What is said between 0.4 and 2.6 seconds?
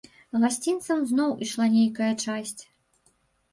Гасцінцам зноў ішла нейкая часць.